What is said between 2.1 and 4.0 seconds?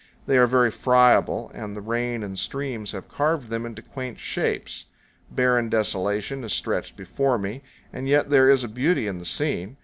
and streams have carved them into